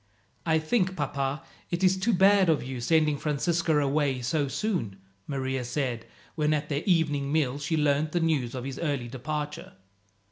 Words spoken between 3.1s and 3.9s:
Francisco